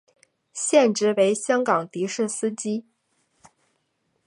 [0.51, 2.87] 现职为香港的士司机。